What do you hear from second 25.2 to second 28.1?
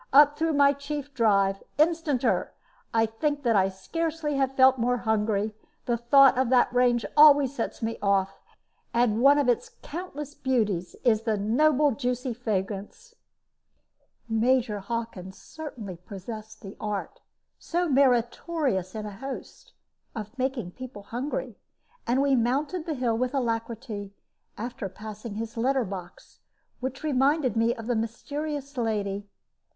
his letter box, which reminded me of the